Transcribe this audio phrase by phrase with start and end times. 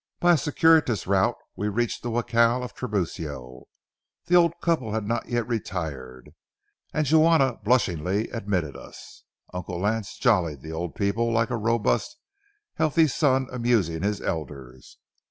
[0.19, 3.65] By a circuitous route we reached the jacal of Tiburcio.
[4.25, 6.31] The old couple had not yet retired,
[6.91, 9.23] and Juana blushingly admitted us.
[9.53, 12.17] Uncle Lance jollied the old people like a robust,
[12.77, 14.97] healthy son amusing his elders.